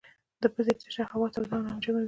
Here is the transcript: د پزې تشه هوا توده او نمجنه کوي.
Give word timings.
د 0.41 0.43
پزې 0.53 0.73
تشه 0.81 1.03
هوا 1.11 1.27
توده 1.33 1.53
او 1.55 1.61
نمجنه 1.65 1.79
کوي. 1.93 1.99